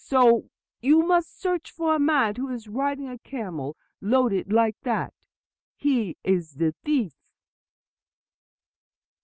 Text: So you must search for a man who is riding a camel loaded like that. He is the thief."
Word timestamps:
So 0.03 0.49
you 0.81 1.03
must 1.05 1.39
search 1.39 1.69
for 1.69 1.93
a 1.93 1.99
man 1.99 2.33
who 2.37 2.49
is 2.49 2.67
riding 2.67 3.07
a 3.07 3.19
camel 3.19 3.77
loaded 4.01 4.51
like 4.51 4.79
that. 4.81 5.13
He 5.75 6.17
is 6.23 6.53
the 6.55 6.71
thief." 6.83 7.13